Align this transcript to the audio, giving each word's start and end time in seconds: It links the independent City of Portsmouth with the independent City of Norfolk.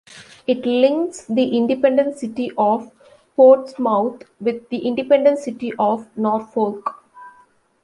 It 0.47 0.65
links 0.65 1.25
the 1.27 1.55
independent 1.55 2.17
City 2.17 2.49
of 2.57 2.91
Portsmouth 3.35 4.23
with 4.39 4.67
the 4.69 4.79
independent 4.87 5.37
City 5.37 5.73
of 5.77 6.07
Norfolk. 6.17 7.03